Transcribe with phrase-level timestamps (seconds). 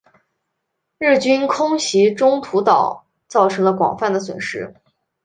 [0.97, 4.73] 日军空袭中途岛造成了广泛的损失。